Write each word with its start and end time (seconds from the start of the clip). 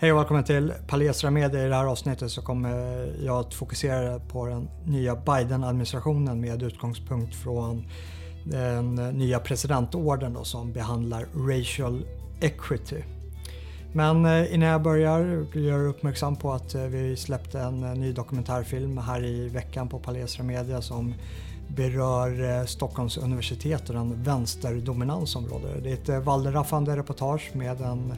Hej 0.00 0.12
och 0.12 0.18
välkommen 0.18 0.44
till 0.44 0.72
Palestra 0.86 1.30
Media. 1.30 1.66
I 1.66 1.68
det 1.68 1.74
här 1.74 1.84
avsnittet 1.86 2.30
så 2.30 2.42
kommer 2.42 2.70
jag 3.24 3.36
att 3.40 3.54
fokusera 3.54 4.18
på 4.18 4.46
den 4.46 4.68
nya 4.84 5.16
Biden-administrationen 5.16 6.40
med 6.40 6.62
utgångspunkt 6.62 7.34
från 7.34 7.86
den 8.44 8.94
nya 8.94 9.38
presidentorden 9.38 10.34
då, 10.34 10.44
som 10.44 10.72
behandlar 10.72 11.26
racial 11.34 12.06
equity. 12.40 13.02
Men 13.92 14.24
eh, 14.24 14.54
innan 14.54 14.68
jag 14.68 14.82
börjar 14.82 15.20
vill 15.54 15.64
jag 15.64 15.78
göra 15.78 15.88
uppmärksam 15.88 16.36
på 16.36 16.52
att 16.52 16.74
eh, 16.74 16.82
vi 16.82 17.16
släppte 17.16 17.60
en 17.60 17.84
eh, 17.84 17.94
ny 17.94 18.12
dokumentärfilm 18.12 18.98
här 18.98 19.24
i 19.24 19.48
veckan 19.48 19.88
på 19.88 19.98
Palestra 19.98 20.44
Media 20.44 20.82
som 20.82 21.14
berör 21.76 22.66
Stockholms 22.66 23.16
universitet 23.16 23.88
och 23.88 23.94
den 23.94 24.22
vänsterdominans 24.22 25.30
som 25.30 25.46
råder. 25.48 25.80
Det 25.82 26.08
är 26.08 26.18
ett 26.18 26.24
wallraffande 26.24 26.96
reportage 26.96 27.50
med 27.54 27.80
en 27.80 28.12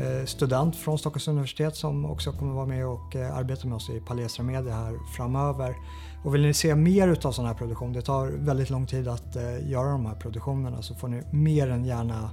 Eh, 0.00 0.24
student 0.26 0.76
från 0.76 0.98
Stockholms 0.98 1.28
universitet 1.28 1.76
som 1.76 2.04
också 2.04 2.32
kommer 2.32 2.52
vara 2.52 2.66
med 2.66 2.86
och 2.86 3.16
eh, 3.16 3.36
arbeta 3.36 3.66
med 3.68 3.76
oss 3.76 3.90
i 3.90 4.00
Palestra 4.00 4.42
Media 4.42 4.74
här 4.74 4.98
framöver. 5.16 5.76
Och 6.24 6.34
vill 6.34 6.42
ni 6.42 6.54
se 6.54 6.74
mer 6.74 7.08
utav 7.08 7.32
sån 7.32 7.46
här 7.46 7.54
produktion, 7.54 7.92
det 7.92 8.02
tar 8.02 8.26
väldigt 8.26 8.70
lång 8.70 8.86
tid 8.86 9.08
att 9.08 9.36
eh, 9.36 9.70
göra 9.70 9.90
de 9.90 10.06
här 10.06 10.14
produktionerna, 10.14 10.82
så 10.82 10.94
får 10.94 11.08
ni 11.08 11.22
mer 11.30 11.70
än 11.70 11.84
gärna 11.84 12.30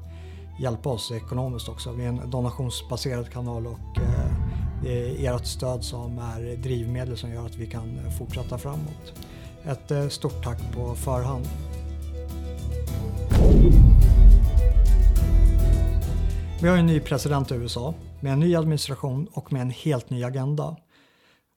hjälpa 0.59 0.89
oss 0.89 1.11
ekonomiskt 1.11 1.69
också. 1.69 1.91
Vi 1.91 2.03
är 2.03 2.07
en 2.07 2.29
donationsbaserad 2.29 3.29
kanal 3.29 3.67
och 3.67 3.79
det 4.83 5.25
är 5.25 5.35
ert 5.35 5.45
stöd 5.45 5.83
som 5.83 6.19
är 6.19 6.57
drivmedel 6.57 7.17
som 7.17 7.31
gör 7.31 7.45
att 7.45 7.55
vi 7.55 7.67
kan 7.67 8.11
fortsätta 8.17 8.57
framåt. 8.57 9.13
Ett 9.63 10.13
stort 10.13 10.43
tack 10.43 10.73
på 10.73 10.95
förhand. 10.95 11.47
Vi 16.61 16.67
har 16.67 16.77
en 16.77 16.85
ny 16.85 16.99
president 16.99 17.51
i 17.51 17.55
USA 17.55 17.93
med 18.21 18.33
en 18.33 18.39
ny 18.39 18.55
administration 18.55 19.27
och 19.31 19.53
med 19.53 19.61
en 19.61 19.69
helt 19.69 20.09
ny 20.09 20.23
agenda. 20.23 20.75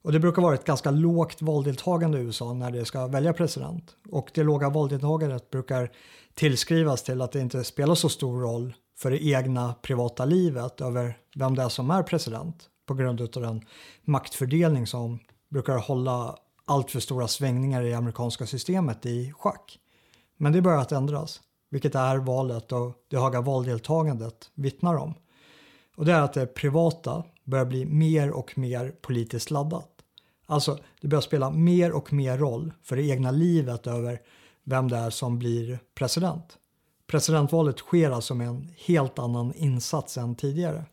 Och 0.04 0.12
det 0.12 0.20
brukar 0.20 0.42
vara 0.42 0.54
ett 0.54 0.64
ganska 0.64 0.90
lågt 0.90 1.42
valdeltagande 1.42 2.18
i 2.18 2.22
USA 2.22 2.52
när 2.52 2.70
det 2.70 2.84
ska 2.84 3.06
välja 3.06 3.32
president. 3.32 3.96
Och 4.10 4.30
det 4.34 4.42
låga 4.42 4.70
valdeltagandet 4.70 5.50
brukar 5.50 5.90
tillskrivas 6.34 7.02
till 7.02 7.22
att 7.22 7.32
det 7.32 7.40
inte 7.40 7.64
spelar 7.64 7.94
så 7.94 8.08
stor 8.08 8.40
roll 8.40 8.74
för 8.98 9.10
det 9.10 9.24
egna 9.24 9.74
privata 9.82 10.24
livet 10.24 10.80
över 10.80 11.18
vem 11.34 11.54
det 11.54 11.62
är 11.62 11.68
som 11.68 11.90
är 11.90 12.02
president 12.02 12.68
på 12.86 12.94
grund 12.94 13.20
av 13.20 13.42
den 13.42 13.64
maktfördelning 14.04 14.86
som 14.86 15.18
brukar 15.50 15.78
hålla 15.78 16.36
allt 16.64 16.90
för 16.90 17.00
stora 17.00 17.28
svängningar 17.28 17.82
i 17.82 17.88
det 17.88 17.96
amerikanska 17.96 18.46
systemet 18.46 19.06
i 19.06 19.32
schack. 19.32 19.78
Men 20.36 20.52
det 20.52 20.62
börjar 20.62 20.80
att 20.80 20.92
ändras, 20.92 21.40
vilket 21.72 21.94
är 21.94 22.16
valet 22.16 22.72
och 22.72 22.92
det 23.08 23.16
höga 23.16 23.40
valdeltagandet 23.40 24.50
vittnar 24.54 24.94
om. 24.94 25.14
Och 25.96 26.04
det 26.04 26.12
är 26.12 26.20
att 26.20 26.32
det 26.32 26.46
privata 26.46 27.24
börjar 27.44 27.64
bli 27.64 27.84
mer 27.84 28.30
och 28.30 28.58
mer 28.58 28.94
politiskt 29.00 29.50
laddat. 29.50 29.88
Alltså, 30.46 30.78
det 31.00 31.08
börjar 31.08 31.22
spela 31.22 31.50
mer 31.50 31.92
och 31.92 32.12
mer 32.12 32.38
roll 32.38 32.72
för 32.82 32.96
det 32.96 33.02
egna 33.02 33.30
livet 33.30 33.86
över 33.86 34.20
vem 34.64 34.88
det 34.88 34.96
är 34.96 35.10
som 35.10 35.38
blir 35.38 35.78
president. 35.94 36.58
Presidentvalet 37.06 37.78
sker 37.78 38.10
alltså 38.10 38.34
med 38.34 38.48
en 38.48 38.70
helt 38.76 39.18
annan 39.18 39.52
insats 39.54 40.18
än 40.18 40.34
tidigare. 40.34 40.84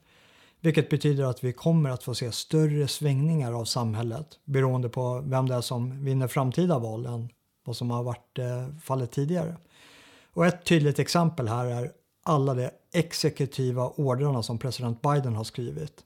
Vilket 0.61 0.89
betyder 0.89 1.23
att 1.23 1.43
vi 1.43 1.53
kommer 1.53 1.89
att 1.89 2.03
få 2.03 2.15
se 2.15 2.31
större 2.31 2.87
svängningar 2.87 3.53
av 3.53 3.65
samhället 3.65 4.39
beroende 4.45 4.89
på 4.89 5.23
vem 5.25 5.47
det 5.47 5.55
är 5.55 5.61
som 5.61 6.03
vinner 6.03 6.27
framtida 6.27 6.79
val 6.79 7.05
än 7.05 7.29
vad 7.65 7.75
som 7.75 7.91
har 7.91 8.03
varit 8.03 8.39
eh, 8.39 8.67
fallet 8.81 9.11
tidigare. 9.11 9.55
Och 10.33 10.45
ett 10.45 10.65
tydligt 10.65 10.99
exempel 10.99 11.47
här 11.47 11.65
är 11.65 11.91
alla 12.23 12.53
de 12.53 12.69
exekutiva 12.93 13.87
ordrarna 13.87 14.43
som 14.43 14.57
president 14.57 15.01
Biden 15.01 15.35
har 15.35 15.43
skrivit. 15.43 16.03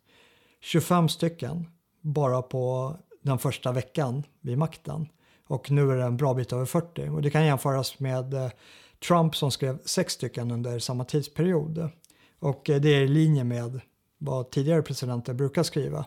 25 0.60 1.10
stycken 1.10 1.68
bara 2.02 2.42
på 2.42 2.96
den 3.22 3.40
första 3.40 3.72
veckan 3.72 4.24
vid 4.42 4.58
makten. 4.58 5.08
Och 5.48 5.72
nu 5.72 5.92
är 5.92 5.96
det 5.96 6.04
en 6.04 6.18
bra 6.18 6.34
bit 6.34 6.54
över 6.54 6.66
40. 6.66 7.10
Och 7.10 7.22
det 7.22 7.30
kan 7.30 7.46
jämföras 7.46 8.00
med 8.00 8.34
eh, 8.34 8.52
Trump 9.08 9.36
som 9.36 9.52
skrev 9.52 9.80
sex 9.86 10.14
stycken 10.14 10.52
under 10.52 10.80
samma 10.80 11.06
tidsperiod. 11.06 11.90
Och 12.40 12.70
eh, 12.70 12.82
det 12.82 12.90
är 12.90 13.02
i 13.02 13.08
linje 13.08 13.44
med 13.44 13.82
vad 14.18 14.52
tidigare 14.52 14.82
presidenter 14.82 15.34
brukar 15.34 15.64
skriva. 15.64 16.06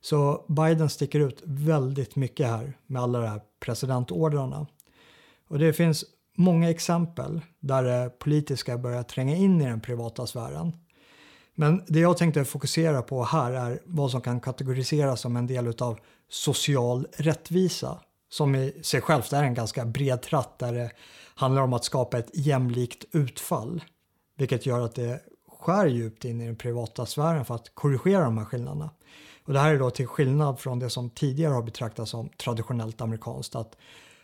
Så 0.00 0.44
Biden 0.48 0.90
sticker 0.90 1.20
ut 1.20 1.42
väldigt 1.44 2.16
mycket 2.16 2.46
här 2.46 2.78
med 2.86 3.02
alla 3.02 3.20
de 3.20 3.28
här 3.28 3.40
presidentordrarna. 3.60 4.66
Och 5.48 5.58
det 5.58 5.72
finns 5.72 6.04
många 6.36 6.70
exempel 6.70 7.40
där 7.60 7.82
det 7.82 8.18
politiska 8.18 8.78
börjar 8.78 9.02
tränga 9.02 9.36
in 9.36 9.60
i 9.60 9.64
den 9.64 9.80
privata 9.80 10.26
sfären. 10.26 10.72
Men 11.54 11.82
det 11.86 12.00
jag 12.00 12.16
tänkte 12.16 12.44
fokusera 12.44 13.02
på 13.02 13.24
här 13.24 13.52
är 13.52 13.80
vad 13.84 14.10
som 14.10 14.20
kan 14.20 14.40
kategoriseras 14.40 15.20
som 15.20 15.36
en 15.36 15.46
del 15.46 15.82
av 15.82 15.98
social 16.28 17.06
rättvisa 17.16 18.00
som 18.28 18.54
i 18.54 18.72
sig 18.82 19.00
självt 19.00 19.32
är 19.32 19.42
en 19.42 19.54
ganska 19.54 19.84
bred 19.84 20.22
tratt 20.22 20.58
där 20.58 20.72
det 20.72 20.90
handlar 21.34 21.62
om 21.62 21.72
att 21.72 21.84
skapa 21.84 22.18
ett 22.18 22.30
jämlikt 22.32 23.04
utfall. 23.12 23.84
Vilket 24.36 24.66
gör 24.66 24.80
att 24.80 24.94
det 24.94 25.20
skär 25.58 25.86
djupt 25.86 26.24
in 26.24 26.40
i 26.40 26.46
den 26.46 26.56
privata 26.56 27.06
sfären 27.06 27.44
för 27.44 27.54
att 27.54 27.74
korrigera 27.74 28.24
de 28.24 28.38
här 28.38 28.44
skillnaderna. 28.44 28.90
Och 29.44 29.52
det 29.52 29.58
här 29.58 29.74
är 29.74 29.78
då 29.78 29.90
till 29.90 30.06
skillnad 30.06 30.58
från 30.60 30.78
det 30.78 30.90
som 30.90 31.10
tidigare 31.10 31.54
har 31.54 31.62
betraktats 31.62 32.10
som 32.10 32.28
traditionellt 32.28 33.00
amerikanskt. 33.00 33.54
Att 33.54 33.76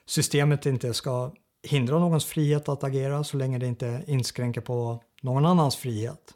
systemet 0.06 0.66
inte 0.66 0.94
ska 0.94 1.30
hindra 1.62 1.98
någons 1.98 2.24
frihet 2.24 2.68
att 2.68 2.84
agera 2.84 3.24
så 3.24 3.36
länge 3.36 3.58
det 3.58 3.66
inte 3.66 4.04
inskränker 4.06 4.60
på 4.60 5.02
någon 5.22 5.46
annans 5.46 5.76
frihet. 5.76 6.34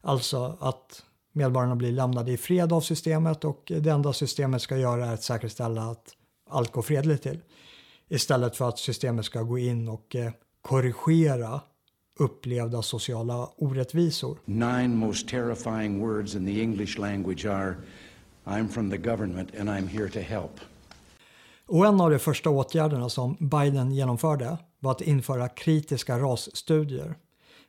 Alltså 0.00 0.56
att 0.60 1.02
medborgarna 1.32 1.76
blir 1.76 1.92
lämnade 1.92 2.32
i 2.32 2.36
fred 2.36 2.72
av 2.72 2.80
systemet 2.80 3.44
och 3.44 3.62
det 3.80 3.90
enda 3.90 4.12
systemet 4.12 4.62
ska 4.62 4.76
göra 4.76 5.06
är 5.06 5.14
att 5.14 5.22
säkerställa 5.22 5.82
att 5.82 6.16
allt 6.50 6.72
går 6.72 6.82
fredligt 6.82 7.22
till. 7.22 7.40
Istället 8.08 8.56
för 8.56 8.68
att 8.68 8.78
systemet 8.78 9.24
ska 9.24 9.42
gå 9.42 9.58
in 9.58 9.88
och 9.88 10.16
eh, 10.16 10.32
korrigera 10.62 11.60
upplevda 12.18 12.82
sociala 12.82 13.48
orättvisor. 13.56 14.38
Nine 14.44 14.96
most 14.96 15.28
terrifying 15.28 16.00
words 16.00 16.34
in 16.34 16.46
the 16.46 16.62
English 16.62 16.98
language 16.98 17.46
are 17.46 17.76
I'm 18.44 18.68
from 18.68 18.90
the 18.90 18.96
government 18.96 19.50
and 19.60 19.68
I'm 19.68 19.88
here 19.88 20.08
to 20.08 20.20
help. 20.20 20.60
Och 21.66 21.86
en 21.86 22.00
av 22.00 22.10
de 22.10 22.18
första 22.18 22.50
åtgärderna 22.50 23.08
som 23.08 23.36
Biden 23.40 23.92
genomförde 23.92 24.58
var 24.78 24.90
att 24.90 25.00
införa 25.00 25.48
kritiska 25.48 26.18
rasstudier. 26.18 27.16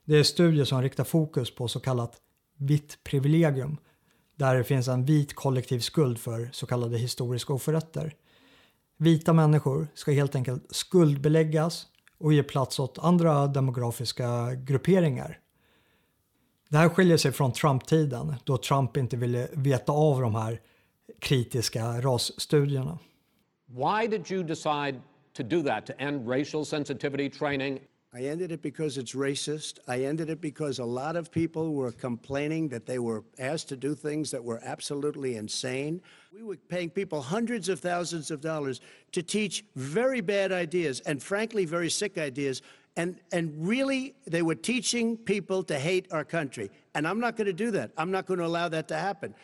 Det 0.06 0.18
är 0.18 0.24
studier 0.24 0.66
som 0.66 0.81
riktar 0.81 1.03
fokus 1.03 1.56
på 1.56 1.68
så 1.68 1.80
kallat 1.80 2.16
vitt 2.57 3.03
privilegium 3.03 3.78
där 4.36 4.56
det 4.56 4.63
finns 4.63 4.88
en 4.88 5.06
vit 5.06 5.36
kollektiv 5.36 5.80
skuld 5.80 6.19
för 6.19 6.50
så 6.53 6.66
kallade 6.66 6.97
historiska 6.97 7.53
oförrätter. 7.53 8.16
Vita 8.97 9.34
människor 9.34 9.88
ska 9.94 10.12
helt 10.12 10.36
enkelt 10.36 10.63
skuldbeläggas 10.69 11.88
och 12.18 12.34
ge 12.34 12.44
plats 12.44 12.80
åt 12.80 13.00
andra 13.00 13.47
demografiska 13.47 14.53
grupperingar. 14.56 15.40
Det 16.69 16.78
här 16.78 16.90
skiljer 16.90 17.18
sig 17.18 17.31
från 17.31 17.52
Trump-tiden 17.52 18.36
då 18.44 18.57
Trump 18.57 18.97
inte 18.97 19.18
ville 19.18 19.47
veta 19.53 19.91
av 19.91 20.22
de 20.22 20.36
här 20.36 20.62
kritiska 21.19 22.02
rasstudierna. 22.02 23.00
Why 23.74 24.08
did 24.08 24.30
you 24.30 24.44
decide 24.44 25.02
to 25.34 25.44
do 25.44 25.62
that, 25.64 25.86
to 25.86 26.02
end 26.02 26.28
racial 26.28 26.66
sensitivity 26.66 27.30
training 27.30 27.80
I 28.18 28.22
ended 28.22 28.52
it 28.52 28.62
because 28.62 28.98
it's 28.98 29.14
racist. 29.14 29.80
I 29.88 30.04
ended 30.04 30.30
it 30.30 30.40
because 30.40 30.80
a 30.80 30.86
lot 30.86 31.16
of 31.16 31.30
people 31.30 31.74
were 31.74 31.92
complaining 31.92 32.70
that 32.70 32.86
they 32.86 33.00
were 33.00 33.24
asked 33.38 33.70
to 33.70 33.76
do 33.76 33.94
things 33.96 34.32
that 34.32 34.44
were 34.44 34.62
absolutely 34.64 35.36
insane. 35.36 36.02
We 36.34 36.42
were 36.42 36.56
paying 36.56 36.90
people 36.90 37.22
hundreds 37.22 37.68
of 37.68 37.80
thousands 37.82 38.32
of 38.32 38.40
dollars 38.40 38.80
to 39.12 39.22
teach 39.22 39.66
very 39.76 40.22
bad 40.22 40.52
ideas 40.54 41.02
and, 41.02 41.22
frankly, 41.22 41.66
very 41.66 41.90
sick 41.90 42.18
ideas. 42.18 42.62
And, 42.96 43.20
and 43.32 43.54
really, 43.56 44.16
they 44.26 44.42
were 44.42 44.56
teaching 44.56 45.18
people 45.18 45.62
to 45.64 45.78
hate 45.78 46.08
our 46.12 46.24
country. 46.24 46.72
And 46.96 47.08
I'm 47.08 47.20
not 47.20 47.36
going 47.36 47.46
to 47.48 47.54
do 47.54 47.72
that. 47.72 47.92
I'm 47.98 48.10
not 48.10 48.26
going 48.26 48.40
to 48.40 48.46
allow 48.46 48.70
that 48.70 48.88
to 48.88 48.96
happen. 48.96 49.36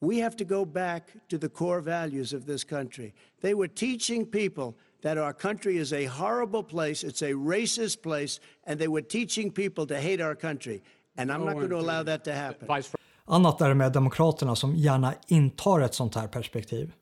We 0.00 0.18
have 0.18 0.36
to 0.36 0.44
go 0.44 0.64
back 0.64 1.12
to 1.28 1.38
the 1.38 1.48
core 1.48 1.80
values 1.80 2.32
of 2.32 2.46
this 2.46 2.64
country. 2.64 3.12
They 3.42 3.54
were 3.54 3.68
teaching 3.68 4.24
people 4.26 4.74
that 5.02 5.18
our 5.18 5.32
country 5.32 5.76
is 5.76 5.92
a 5.92 6.06
horrible 6.06 6.62
place, 6.62 7.04
it's 7.04 7.22
a 7.22 7.32
racist 7.32 8.02
place, 8.02 8.40
and 8.64 8.78
they 8.78 8.88
were 8.88 9.02
teaching 9.02 9.50
people 9.50 9.86
to 9.86 9.96
hate 9.96 10.20
our 10.20 10.34
country. 10.34 10.82
And 11.16 11.30
I'm 11.30 11.44
not 11.44 11.54
going 11.54 11.70
to 11.70 11.78
allow 11.78 12.02
that 12.02 12.24
to 12.24 12.32
happen. 12.32 12.68
Annat 13.26 13.60
är 13.60 13.68
det 13.68 13.74
med 13.74 13.92
Demokraterna 13.92 14.56
som 14.56 14.76
gärna 14.76 15.14
intar 15.26 15.80
ett 15.80 15.94
sånt 15.94 16.14
här 16.14 16.28
perspektiv. 16.28 16.92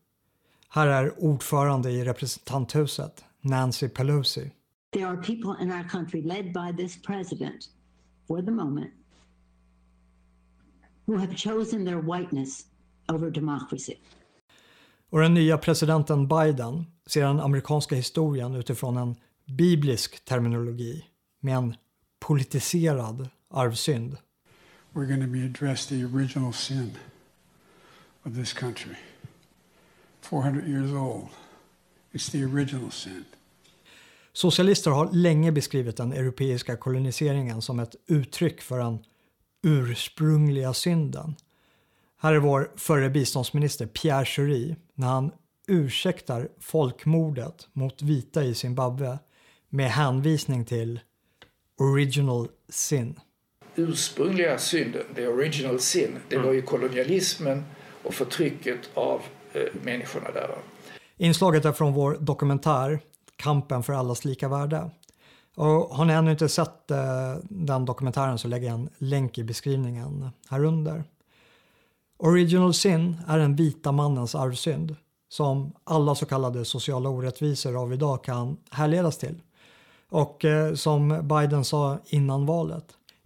Här 0.69 0.87
är 0.87 1.25
ordförande 1.25 1.91
i 1.91 2.05
representanthuset, 2.05 3.25
Nancy 3.41 3.89
Pelosi. 3.89 4.51
There 4.93 5.07
are 5.07 5.17
people 5.17 5.65
in 5.65 5.73
our 5.73 5.89
country 5.89 6.23
led 6.23 6.53
by 6.53 6.85
this 6.85 7.03
president, 7.03 7.69
for 8.27 8.43
the 8.43 8.51
moment, 8.51 8.91
who 11.07 11.17
have 11.17 11.37
chosen 11.37 11.85
their 11.85 12.01
whiteness 12.01 12.65
over 13.09 13.31
democracy. 13.31 13.95
Och 15.11 15.21
den 15.21 15.35
nya 15.35 15.59
presidenten 15.59 16.29
Biden 16.29 16.87
ser 17.07 17.27
den 17.27 17.41
amerikanska 17.41 17.97
historien 17.97 18.55
utifrån 18.55 18.97
en 18.97 19.17
biblisk 19.47 20.25
terminologi 20.25 21.05
med 21.41 21.57
en 21.57 21.75
politiserad 22.21 23.29
arvsynd. 23.51 24.17
We're 24.93 25.07
going 25.07 25.23
to 25.23 25.33
be 25.33 25.45
addressed 25.45 25.99
the 25.99 26.05
original 26.05 26.53
sin 26.53 26.91
of 28.23 28.35
this 28.35 28.53
country. 28.53 28.95
400 30.21 30.67
years 30.67 30.93
old. 30.93 31.29
It's 32.13 32.31
the 32.31 32.45
original 32.45 32.91
sin. 32.91 33.25
Socialister 34.33 34.91
har 34.91 35.13
länge 35.13 35.53
beskrivit 35.53 35.97
den 35.97 36.13
europeiska 36.13 36.77
koloniseringen 36.77 37.63
som 37.63 37.79
ett 37.81 37.97
uttryck 38.07 38.61
för 38.61 38.79
den 38.79 38.99
ursprungliga 39.63 40.75
synden. 40.75 41.35
Här 42.21 42.33
är 42.33 42.39
vår 42.39 42.71
förre 42.77 43.11
biståndsminister 43.11 43.87
Pierre 43.87 44.25
Schori 44.25 44.77
när 44.95 45.07
han 45.07 45.31
ursäktar 45.69 46.49
folkmordet 46.61 47.69
mot 47.73 48.03
vita 48.03 48.45
i 48.45 48.55
Zimbabwe 48.55 49.19
med 49.69 49.91
hänvisning 49.91 50.65
till 50.65 51.01
original 51.81 52.49
sin. 52.69 53.21
Ursprungliga 53.75 54.59
synden, 54.59 55.03
the 55.15 55.27
original 55.27 55.81
sin, 55.81 56.19
det 56.29 56.39
var 56.39 56.53
ju 56.53 56.63
kolonialismen 56.63 57.65
och 58.05 58.15
förtrycket 58.15 58.91
av 58.95 59.23
eh, 59.53 59.61
människorna 59.83 60.31
där. 60.31 60.51
Inslaget 61.17 61.65
är 61.65 61.73
från 61.73 61.93
vår 61.93 62.17
dokumentär 62.21 63.01
Kampen 63.37 63.83
för 63.83 63.93
allas 63.93 64.25
lika 64.25 64.49
värde. 64.49 64.91
Och 65.57 65.67
har 65.67 66.05
ni 66.05 66.13
ännu 66.13 66.31
inte 66.31 66.49
sett 66.49 66.91
eh, 66.91 66.99
den 67.43 67.85
dokumentären 67.85 68.39
så 68.39 68.49
lägger 68.49 68.67
jag 68.67 68.75
en 68.75 68.89
länk 68.99 69.39
i 69.39 69.45
beskrivningen 69.45 70.31
här 70.51 70.65
under. 70.65 71.05
Original 72.19 72.75
sin 72.75 73.17
är 73.27 73.39
den 73.39 73.57
vita 73.57 73.93
mannens 73.93 74.35
arvsynd 74.35 74.97
som 75.29 75.73
alla 75.85 76.15
så 76.15 76.27
kallade 76.27 76.65
sociala 76.65 77.09
orättvisor 77.09 77.83
av 77.83 77.93
idag 77.93 78.25
kan 78.25 78.57
härledas 78.71 79.19
till. 79.19 79.43
Och 80.11 80.45
eh, 80.45 80.75
som 80.75 81.29
Biden 81.29 81.65
sa 81.65 81.99
innan 82.07 82.47
valet. 82.47 82.85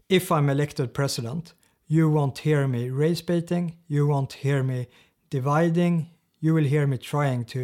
If 0.09 0.31
I'm 0.31 0.51
elected 0.51 0.95
president, 0.95 1.55
you 1.87 2.11
won't 2.11 2.39
hear 2.41 2.67
me 2.67 2.91
race 2.91 3.25
baiting, 3.27 3.77
you 3.87 4.09
won't 4.09 4.33
hear 4.33 4.63
me 4.63 4.87
dividing, 5.29 6.15
you 6.41 6.57
will 6.57 6.67
hear 6.67 6.87
me 6.87 6.97
trying 6.97 7.45
to 7.45 7.59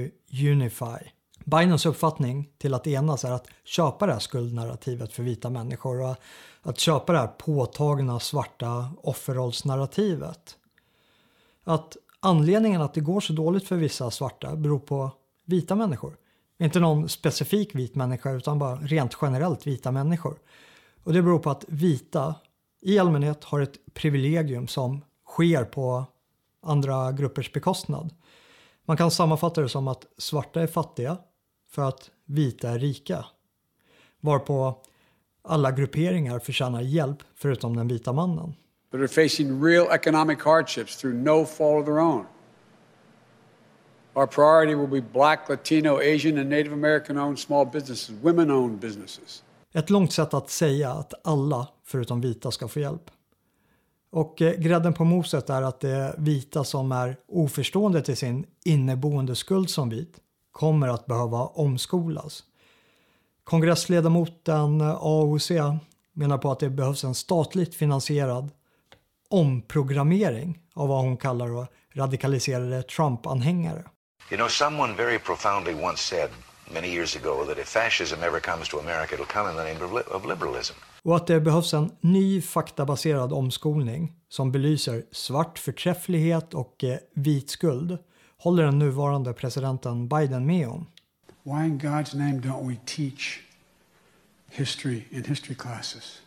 unify. 0.51 1.11
Bidens 1.45 1.87
uppfattning 1.87 2.49
till 2.59 2.75
att 2.75 2.87
enas 2.87 3.25
är 3.25 3.31
att 3.31 3.47
köpa 3.65 4.07
det 4.07 4.13
här 4.13 4.21
skuldnarrativet 4.21 5.13
för 5.13 5.23
vita 5.23 5.51
människor 5.51 6.01
och 6.03 6.17
att 6.63 6.79
köpa 6.79 7.13
det 7.13 7.19
här 7.19 7.27
påtagna 7.27 8.21
svarta 8.21 8.91
offerrollsnarrativet. 9.03 10.57
Att 11.69 11.97
anledningen 12.21 12.83
att 12.83 12.95
det 12.95 13.01
går 13.01 13.21
så 13.21 13.33
dåligt 13.33 13.69
för 13.69 13.77
vissa 13.77 14.11
svarta 14.11 14.57
beror 14.57 14.79
på 14.79 15.11
vita 15.45 15.75
människor. 15.75 16.17
Inte 16.59 16.81
någon 16.81 17.09
specifik 17.09 17.75
vit 17.75 17.95
människa 17.95 18.31
utan 18.31 18.59
bara 18.59 18.77
rent 18.77 19.17
generellt 19.23 19.67
vita 19.67 19.93
människor. 19.93 20.39
Och 21.05 21.13
det 21.13 21.23
beror 21.23 21.39
på 21.39 21.51
att 21.51 21.65
vita 21.69 22.35
i 22.81 22.99
allmänhet 22.99 23.45
har 23.45 23.61
ett 23.61 23.95
privilegium 23.95 24.69
som 24.69 25.05
sker 25.27 25.65
på 25.65 26.05
andra 26.63 27.13
gruppers 27.13 27.53
bekostnad. 27.53 28.15
Man 28.85 28.97
kan 28.97 29.11
sammanfatta 29.11 29.61
det 29.61 29.69
som 29.69 29.89
att 29.89 30.07
svarta 30.19 30.61
är 30.61 30.67
fattiga 30.67 31.19
för 31.71 31.83
att 31.83 32.11
vita 32.25 32.71
är 32.71 32.79
rika. 32.79 33.25
Varpå 34.21 34.83
alla 35.43 35.73
grupperingar 35.73 36.39
förtjänar 36.39 36.81
hjälp 36.81 37.19
förutom 37.35 37.77
den 37.77 37.89
vita 37.89 38.13
mannen. 38.13 38.55
That 38.91 39.01
are 39.01 39.09
facing 39.09 39.61
real 39.61 39.89
economic 39.91 40.43
hardships 40.43 40.97
through 40.97 41.17
no 41.17 41.45
fault 41.45 41.81
of 41.81 41.85
their 41.87 41.99
own. 41.99 42.27
Our 44.15 44.27
priority 44.27 44.75
will 44.75 44.87
be 44.87 45.01
black, 45.13 45.49
Latino, 45.49 46.01
Asian, 46.01 46.39
and 46.39 46.51
Native 46.51 46.73
American 46.73 47.19
owned 47.19 47.39
small 47.39 47.65
businesses, 47.65 48.11
women 48.23 48.51
owned 48.51 48.81
businesses. 48.81 49.43
Ett 49.73 49.91
långt 49.91 50.13
sätt 50.13 50.35
att 50.35 50.51
säga 50.51 50.91
att 50.91 51.15
alla 51.25 51.69
förutom 51.85 52.21
vita 52.21 52.51
ska 52.51 52.69
få 52.69 52.81
hjälp. 52.81 53.11
Och 54.11 54.43
eh, 54.43 54.55
grädden 54.55 54.95
på 54.95 55.05
moset 55.05 55.51
är 55.51 55.63
att 55.63 55.81
det 55.81 56.15
vita 56.19 56.65
som 56.65 56.93
är 56.93 57.17
oförstående 57.29 58.03
till 58.03 58.17
sin 58.17 58.47
inneboende 58.65 59.35
skuld 59.35 59.71
som 59.71 59.89
vit 59.89 60.17
kommer 60.53 60.89
att 60.89 61.07
behöva 61.07 61.47
omskolas. 61.47 62.45
Kongressledamoten 63.45 64.81
eh, 64.81 64.97
AOC 65.01 65.51
menar 66.13 66.39
på 66.39 66.51
att 66.51 66.61
det 66.61 66.71
behövs 66.71 67.05
en 67.05 67.15
statligt 67.15 67.75
finansierad 67.75 68.51
omprogrammering 69.31 70.59
av 70.75 70.89
vad 70.89 71.01
hon 71.01 71.17
kallar 71.17 71.67
radikaliserade 71.95 72.83
Trump-anhängare. 72.83 73.85
You 74.31 74.37
know, 74.37 74.49
someone 74.49 74.95
very 74.97 75.19
profoundly 75.19 75.75
once 75.75 76.03
said 76.03 76.31
many 76.75 76.89
years 76.89 77.17
ago 77.17 77.45
that 77.47 77.59
if 77.59 77.69
fascism 77.69 78.23
ever 78.23 78.41
comes 78.41 78.69
to 78.69 78.79
America 78.79 79.15
it'll 79.15 79.33
come 79.33 79.51
in 79.51 79.57
the 79.57 79.65
name 79.65 79.85
of, 79.85 79.93
li 79.93 80.03
of 80.17 80.27
liberalism. 80.27 80.75
Och 81.03 81.17
att 81.17 81.27
det 81.27 81.41
behövs 81.41 81.75
en 81.75 81.91
ny 82.01 82.43
faktabaserad 82.43 83.33
omskolning 83.33 84.13
som 84.29 84.53
belyser 84.53 85.05
svart 85.13 85.59
förträfflighet 85.59 86.55
och 86.55 86.85
eh, 86.85 86.99
vit 87.15 87.51
skuld 87.51 87.99
håller 88.39 88.65
den 88.65 88.79
nuvarande 88.79 89.33
presidenten 89.33 90.09
Biden 90.09 90.47
med 90.47 90.69
om. 90.69 90.87
Why 91.43 91.65
in 91.65 91.79
God's 91.81 92.17
name 92.17 92.41
don't 92.41 92.69
we 92.69 92.77
teach 92.87 93.41
history 94.51 95.03
in 95.11 95.25
history 95.25 95.55
classes? 95.55 96.23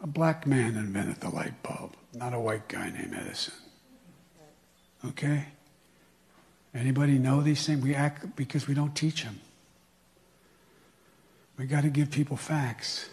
A 0.00 0.06
black 0.06 0.46
man 0.46 0.76
invented 0.76 1.20
the 1.20 1.28
light 1.28 1.62
bulb, 1.62 1.90
not 2.12 2.34
a 2.34 2.38
white 2.38 2.68
guy 2.68 2.90
named 2.90 3.14
Edison. 3.20 3.54
Okay? 5.04 5.42
Anybody 6.74 7.18
know 7.18 7.42
these 7.42 7.66
things? 7.66 7.84
We 7.84 7.94
act 7.94 8.36
because 8.36 8.68
we 8.68 8.74
don't 8.74 8.94
teach 8.94 9.24
them. 9.24 9.40
We 11.56 11.66
got 11.66 11.82
to 11.82 11.88
give 11.88 12.10
people 12.10 12.36
facts. 12.36 13.10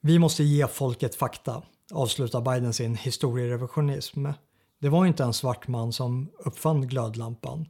Vi 0.00 0.18
måste 0.18 0.44
ge 0.44 0.68
folket 0.68 1.14
fakta, 1.14 1.62
avslutar 1.90 2.40
Biden 2.40 2.72
sin 2.72 2.94
historierevisionism. 2.94 4.26
Det 4.78 4.88
var 4.88 5.06
inte 5.06 5.24
en 5.24 5.32
svart 5.32 5.68
man 5.68 5.92
som 5.92 6.30
uppfann 6.38 6.86
glödlampan. 6.86 7.68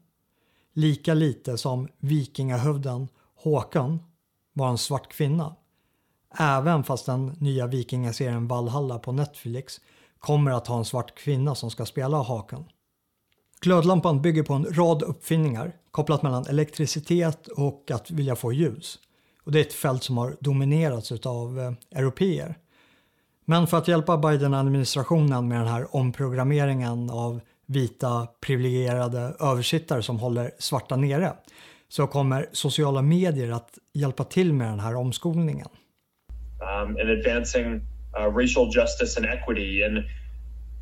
Lika 0.72 1.14
lite 1.14 1.58
som 1.58 1.88
vikingahövden 1.98 3.08
Håkan 3.34 3.98
var 4.52 4.70
en 4.70 4.78
svart 4.78 5.12
kvinna. 5.12 5.56
Även 6.38 6.84
fast 6.84 7.06
den 7.06 7.26
nya 7.26 7.66
vikingaserien 7.66 8.48
Valhalla 8.48 8.98
på 8.98 9.12
Netflix 9.12 9.80
kommer 10.18 10.50
att 10.50 10.66
ha 10.66 10.78
en 10.78 10.84
svart 10.84 11.14
kvinna 11.18 11.54
som 11.54 11.70
ska 11.70 11.86
spela 11.86 12.16
Hakan. 12.16 12.64
Glödlampan 13.60 14.22
bygger 14.22 14.42
på 14.42 14.54
en 14.54 14.64
rad 14.64 15.02
uppfinningar 15.02 15.72
kopplat 15.90 16.22
mellan 16.22 16.46
elektricitet 16.46 17.48
och 17.48 17.90
att 17.90 18.10
vilja 18.10 18.36
få 18.36 18.52
ljus. 18.52 18.98
Och 19.44 19.52
det 19.52 19.58
är 19.58 19.64
ett 19.64 19.72
fält 19.72 20.02
som 20.02 20.18
har 20.18 20.36
dominerats 20.40 21.12
av 21.12 21.60
eh, 21.60 21.98
europeer. 21.98 22.58
Men 23.44 23.66
för 23.66 23.78
att 23.78 23.88
hjälpa 23.88 24.16
Biden-administrationen 24.16 25.48
med 25.48 25.60
den 25.60 25.68
här 25.68 25.96
omprogrammeringen 25.96 27.10
av 27.10 27.40
vita 27.66 28.26
privilegierade 28.40 29.36
översittare 29.40 30.02
som 30.02 30.18
håller 30.18 30.50
svarta 30.58 30.96
nere 30.96 31.32
så 31.88 32.06
kommer 32.06 32.48
sociala 32.52 33.02
medier 33.02 33.50
att 33.50 33.78
hjälpa 33.92 34.24
till 34.24 34.52
med 34.52 34.68
den 34.68 34.80
här 34.80 34.94
omskolningen. 34.96 35.68
Um, 36.62 36.96
and 36.98 37.08
advancing 37.08 37.82
uh, 38.18 38.28
racial 38.28 38.70
justice 38.70 39.16
and 39.16 39.26
equity 39.26 39.82
and 39.82 40.04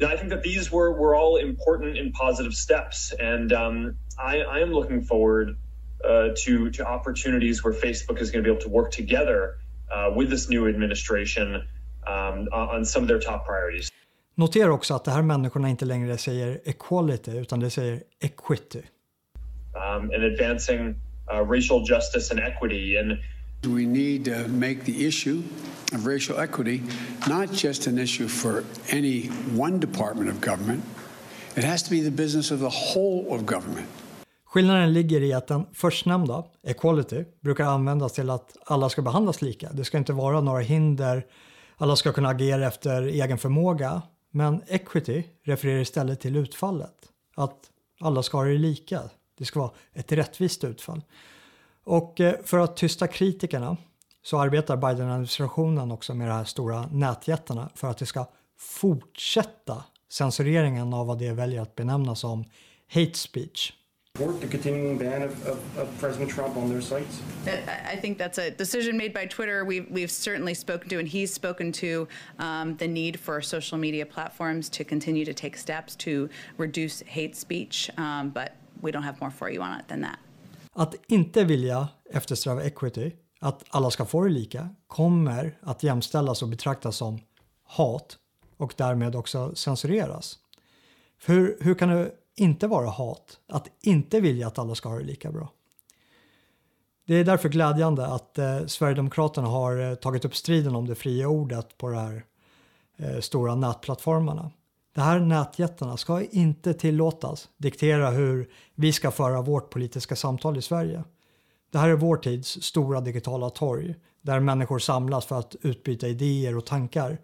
I 0.02 0.16
think 0.16 0.30
that 0.30 0.42
these 0.42 0.72
were, 0.72 0.92
were 0.92 1.14
all 1.14 1.36
important 1.36 1.96
and 1.98 2.12
positive 2.12 2.54
steps 2.54 3.12
and 3.12 3.52
um, 3.52 3.96
I, 4.18 4.40
I 4.40 4.58
am 4.60 4.72
looking 4.72 5.02
forward 5.02 5.56
uh, 6.04 6.28
to, 6.36 6.70
to 6.70 6.86
opportunities 6.86 7.64
where 7.64 7.72
Facebook 7.72 8.20
is 8.20 8.30
going 8.30 8.42
to 8.44 8.48
be 8.48 8.50
able 8.50 8.62
to 8.62 8.68
work 8.68 8.90
together 8.90 9.58
uh, 9.90 10.10
with 10.14 10.30
this 10.30 10.48
new 10.48 10.68
administration 10.68 11.66
um, 12.06 12.48
on 12.52 12.84
some 12.84 13.02
of 13.02 13.08
their 13.08 13.20
top 13.20 13.46
priorities. 13.46 13.90
Notera 14.34 14.72
också 14.72 14.94
att 14.94 15.04
de 15.04 15.10
här 15.10 15.22
människorna 15.22 15.68
inte 15.68 15.84
längre 15.84 16.18
säger 16.18 16.60
equality 16.64 17.38
utan 17.38 17.60
de 17.60 17.70
säger 17.70 18.02
equity. 18.20 18.82
Um, 19.74 20.10
and 20.14 20.24
advancing 20.24 20.94
uh, 21.32 21.44
racial 21.50 21.84
justice 21.88 22.30
and 22.30 22.40
equity 22.40 22.96
and 22.96 23.18
We 23.62 23.86
need 23.86 24.24
to 24.24 24.48
make 24.48 24.84
the 24.84 25.06
issue 25.06 25.42
of 25.92 26.06
racial 26.06 26.38
equity 26.38 26.82
not 27.28 27.52
just 27.52 27.86
an 27.86 27.98
issue 27.98 28.28
for 28.28 28.64
any 28.88 29.30
one 29.56 29.80
department 29.80 30.30
of 30.30 30.40
government. 30.40 30.84
It 31.56 31.64
has 31.64 31.82
to 31.82 31.90
be 31.90 32.02
the 32.02 32.10
business 32.10 32.50
of 32.50 32.60
the 32.60 32.70
whole 32.70 33.26
of 33.28 33.44
government. 33.44 33.86
Skillnaden 34.44 34.92
ligger 34.92 35.22
i 35.22 35.32
att 35.32 35.46
den 35.46 35.66
förstnämnda, 35.72 36.44
equality, 36.62 37.24
brukar 37.40 37.64
användas 37.64 38.12
till 38.12 38.30
att 38.30 38.56
alla 38.66 38.88
ska 38.88 39.02
behandlas 39.02 39.42
lika. 39.42 39.72
Det 39.72 39.84
ska 39.84 39.98
inte 39.98 40.12
vara 40.12 40.40
några 40.40 40.60
hinder, 40.60 41.26
alla 41.76 41.96
ska 41.96 42.12
kunna 42.12 42.28
agera 42.28 42.66
efter 42.66 43.02
egen 43.02 43.38
förmåga. 43.38 44.02
Men 44.30 44.62
equity 44.66 45.22
refererar 45.44 45.80
istället 45.80 46.20
till 46.20 46.36
utfallet. 46.36 46.94
Att 47.36 47.58
alla 48.00 48.22
ska 48.22 48.38
ha 48.38 48.44
det 48.44 48.58
lika. 48.58 49.00
Det 49.38 49.44
ska 49.44 49.60
vara 49.60 49.70
ett 49.92 50.12
rättvist 50.12 50.64
utfall. 50.64 51.02
Och 51.84 52.20
eh, 52.20 52.34
för 52.44 52.58
att 52.58 52.76
tysta 52.76 53.06
kritikerna 53.06 53.76
så 54.22 54.38
arbetar 54.38 54.76
Biden-administrationen 54.76 55.90
också 55.92 56.14
med 56.14 56.28
de 56.28 56.32
här 56.32 56.44
stora 56.44 56.86
nätjättarna 56.86 57.70
för 57.74 57.90
att 57.90 57.98
det 57.98 58.06
ska 58.06 58.26
fortsätta 58.58 59.84
censureringen 60.12 60.94
av 60.94 61.06
vad 61.06 61.18
det 61.18 61.32
väljer 61.32 61.62
att 61.62 61.76
benämna 61.76 62.14
som 62.14 62.44
hate 62.94 63.14
speech. 63.14 63.72
support 64.20 64.40
the 64.40 64.48
continuing 64.48 64.98
ban 64.98 65.22
of, 65.22 65.46
of, 65.46 65.78
of, 65.78 66.00
President 66.00 66.30
Trump 66.30 66.56
on 66.56 66.68
their 66.68 66.80
sites? 66.80 67.22
I 67.90 67.96
think 67.96 68.18
that's 68.18 68.38
a 68.38 68.50
decision 68.50 68.96
made 68.96 69.14
by 69.14 69.24
Twitter. 69.24 69.64
We've, 69.64 69.88
we've 69.90 70.10
certainly 70.10 70.52
spoken 70.52 70.88
to, 70.90 70.98
and 70.98 71.08
he's 71.08 71.32
spoken 71.32 71.72
to, 71.72 72.06
um, 72.38 72.76
the 72.76 72.88
need 72.88 73.18
for 73.18 73.40
social 73.40 73.78
media 73.78 74.04
platforms 74.04 74.68
to 74.70 74.84
continue 74.84 75.24
to 75.24 75.32
take 75.32 75.56
steps 75.56 75.96
to 75.96 76.28
reduce 76.58 77.00
hate 77.06 77.36
speech. 77.36 77.90
Um, 77.96 78.30
but 78.30 78.56
we 78.82 78.90
don't 78.90 79.04
have 79.04 79.20
more 79.20 79.30
for 79.30 79.48
you 79.50 79.62
on 79.62 79.78
it 79.78 79.88
than 79.88 80.00
that. 80.02 80.18
Att 80.72 80.94
inte 81.08 81.44
vilja 81.44 81.88
eftersträva 82.10 82.64
equity, 82.64 83.12
att 83.40 83.64
alla 83.68 83.90
ska 83.90 84.04
få 84.04 84.24
det 84.24 84.30
lika, 84.30 84.68
kommer 84.86 85.58
att 85.62 85.82
jämställas 85.82 86.42
och 86.42 86.48
betraktas 86.48 86.96
som 86.96 87.20
hat 87.62 88.18
och 88.56 88.74
därmed 88.76 89.16
också 89.16 89.54
censureras. 89.54 90.38
För 91.18 91.32
hur, 91.32 91.58
hur 91.60 91.74
kan 91.74 91.88
det 91.88 92.10
inte 92.36 92.66
vara 92.66 92.88
hat, 92.88 93.38
att 93.48 93.68
inte 93.82 94.20
vilja 94.20 94.46
att 94.46 94.58
alla 94.58 94.74
ska 94.74 94.88
ha 94.88 94.98
det 94.98 95.04
lika 95.04 95.32
bra? 95.32 95.52
Det 97.06 97.14
är 97.14 97.24
därför 97.24 97.48
glädjande 97.48 98.06
att 98.06 98.38
eh, 98.38 98.66
Sverigedemokraterna 98.66 99.48
har 99.48 99.90
eh, 99.90 99.94
tagit 99.94 100.24
upp 100.24 100.36
striden 100.36 100.74
om 100.74 100.86
det 100.86 100.94
fria 100.94 101.28
ordet 101.28 101.78
på 101.78 101.88
de 101.88 101.96
här 101.96 102.24
eh, 102.96 103.20
stora 103.20 103.54
nätplattformarna. 103.54 104.50
De 104.92 105.00
här 105.00 105.20
nätjättarna 105.20 105.96
ska 105.96 106.22
inte 106.22 106.74
tillåtas 106.74 107.48
diktera 107.56 108.10
hur 108.10 108.50
vi 108.74 108.92
ska 108.92 109.10
föra 109.10 109.42
vårt 109.42 109.70
politiska 109.70 110.16
samtal 110.16 110.58
i 110.58 110.62
Sverige. 110.62 111.04
Det 111.72 111.78
här 111.78 111.88
är 111.88 111.94
vår 111.94 112.16
tids 112.16 112.62
stora 112.62 113.00
digitala 113.00 113.50
torg 113.50 113.94
där 114.22 114.40
människor 114.40 114.78
samlas 114.78 115.26
för 115.26 115.38
att 115.38 115.56
utbyta 115.62 116.08
idéer 116.08 116.56
och 116.56 116.66
tankar. 116.66 117.18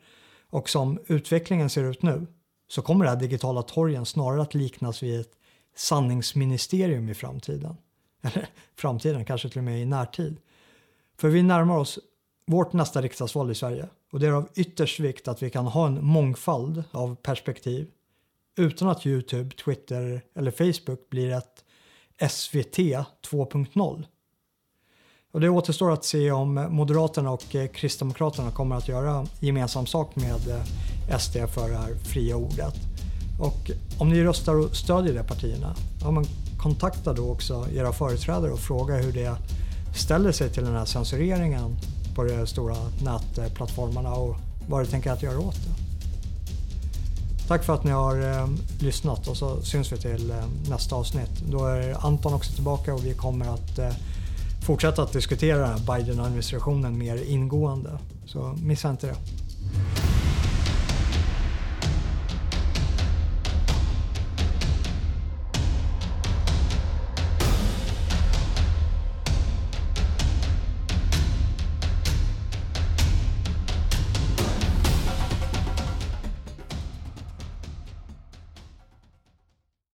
Och 0.50 0.68
som 0.68 0.98
utvecklingen 1.06 1.70
ser 1.70 1.84
ut 1.84 2.02
nu 2.02 2.26
så 2.68 2.82
kommer 2.82 3.04
det 3.04 3.10
här 3.10 3.20
digitala 3.20 3.62
torgen 3.62 4.06
snarare 4.06 4.42
att 4.42 4.54
liknas 4.54 5.02
vid 5.02 5.20
ett 5.20 5.32
sanningsministerium 5.76 7.08
i 7.08 7.14
framtiden. 7.14 7.76
Eller 8.22 8.48
framtiden, 8.76 9.24
kanske 9.24 9.48
till 9.48 9.58
och 9.58 9.64
med 9.64 9.82
i 9.82 9.84
närtid. 9.84 10.36
För 11.18 11.28
vi 11.28 11.42
närmar 11.42 11.78
oss 11.78 11.98
vårt 12.46 12.72
nästa 12.72 13.02
riksdagsval 13.02 13.50
i 13.50 13.54
Sverige 13.54 13.88
och 14.12 14.20
det 14.20 14.26
är 14.26 14.32
av 14.32 14.48
ytterst 14.54 15.00
vikt 15.00 15.28
att 15.28 15.42
vi 15.42 15.50
kan 15.50 15.66
ha 15.66 15.86
en 15.86 16.04
mångfald 16.04 16.84
av 16.90 17.14
perspektiv 17.14 17.86
utan 18.56 18.88
att 18.88 19.06
Youtube, 19.06 19.56
Twitter 19.56 20.22
eller 20.34 20.50
Facebook 20.50 21.10
blir 21.10 21.30
ett 21.30 21.64
SVT 22.30 22.76
2.0. 22.76 24.04
Och 25.32 25.40
det 25.40 25.48
återstår 25.48 25.92
att 25.92 26.04
se 26.04 26.30
om 26.30 26.54
Moderaterna 26.70 27.30
och 27.30 27.54
eh, 27.54 27.68
Kristdemokraterna 27.68 28.50
kommer 28.50 28.76
att 28.76 28.88
göra 28.88 29.26
gemensam 29.40 29.86
sak 29.86 30.16
med 30.16 30.48
eh, 30.48 31.18
SD 31.18 31.36
för 31.54 31.70
det 31.70 31.76
här 31.76 31.94
fria 31.94 32.36
ordet. 32.36 32.74
Och 33.40 33.70
om 33.98 34.08
ni 34.08 34.24
röstar 34.24 34.54
och 34.54 34.76
stödjer 34.76 35.14
de 35.14 35.22
partierna, 35.22 35.74
ja, 36.00 36.10
men 36.10 36.24
kontakta 36.58 37.12
då 37.12 37.30
också 37.30 37.66
era 37.74 37.92
företrädare 37.92 38.52
och 38.52 38.58
fråga 38.58 38.96
hur 38.96 39.12
det 39.12 39.36
ställer 39.96 40.32
sig 40.32 40.50
till 40.50 40.64
den 40.64 40.74
här 40.74 40.84
censureringen 40.84 41.76
på 42.16 42.24
de 42.24 42.46
stora 42.46 42.76
nätplattformarna 43.02 44.14
och 44.14 44.36
vad 44.68 44.82
du 44.82 44.86
tänker 44.86 45.12
att 45.12 45.22
göra 45.22 45.38
åt 45.38 45.54
det. 45.54 45.86
Tack 47.48 47.64
för 47.64 47.74
att 47.74 47.84
ni 47.84 47.90
har 47.90 48.22
eh, 48.22 48.48
lyssnat 48.80 49.28
och 49.28 49.36
så 49.36 49.62
syns 49.62 49.92
vi 49.92 49.96
till 49.96 50.30
eh, 50.30 50.44
nästa 50.68 50.96
avsnitt. 50.96 51.30
Då 51.50 51.66
är 51.66 52.06
Anton 52.06 52.34
också 52.34 52.52
tillbaka 52.52 52.94
och 52.94 53.06
vi 53.06 53.14
kommer 53.14 53.54
att 53.54 53.78
eh, 53.78 53.92
fortsätta 54.66 55.02
att 55.02 55.12
diskutera 55.12 55.78
Biden-administrationen 55.78 56.98
mer 56.98 57.16
ingående. 57.16 57.98
Så 58.26 58.56
missa 58.62 58.90
inte 58.90 59.06
det. 59.06 59.16